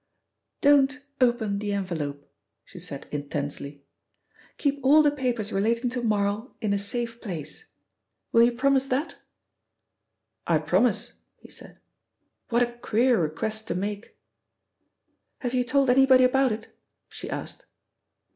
"Don't 0.61 0.99
open 1.21 1.59
the 1.59 1.73
envelope," 1.73 2.27
she 2.65 2.79
said 2.79 3.05
intensely. 3.11 3.85
"Keep 4.57 4.79
all 4.83 5.03
the 5.03 5.11
papers 5.11 5.53
relating 5.53 5.91
to 5.91 6.01
Marl 6.01 6.55
in 6.59 6.73
a 6.73 6.79
safe 6.79 7.21
place. 7.21 7.71
Will 8.31 8.41
you 8.41 8.51
promise 8.53 8.87
that?" 8.87 9.17
"I 10.47 10.57
promise," 10.57 11.19
he 11.37 11.51
said. 11.51 11.77
"What 12.49 12.63
a 12.67 12.71
queer 12.79 13.21
request 13.21 13.67
to 13.67 13.75
make!" 13.75 14.17
"Have 15.37 15.53
you 15.53 15.63
told 15.63 15.87
anybody 15.87 16.23
about 16.23 16.51
it?" 16.51 16.69
she 17.07 17.29
asked. 17.29 17.67